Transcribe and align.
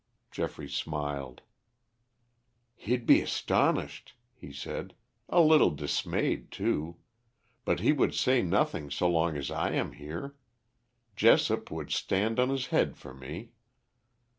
Geoffrey 0.31 0.67
smiled. 0.67 1.43
"He'd 2.73 3.05
be 3.05 3.21
astonished," 3.21 4.15
he 4.33 4.51
said, 4.51 4.95
"a 5.29 5.41
little 5.41 5.69
dismayed, 5.69 6.49
too. 6.49 6.97
But 7.65 7.81
he 7.81 7.93
would 7.93 8.15
say 8.15 8.41
nothing 8.41 8.89
so 8.89 9.07
long 9.07 9.37
as 9.37 9.51
I 9.51 9.73
am 9.73 9.91
here. 9.91 10.33
Jessop 11.15 11.69
would 11.69 11.91
stand 11.91 12.39
on 12.39 12.49
his 12.49 12.65
head 12.73 12.97
for 12.97 13.13
me." 13.13 13.51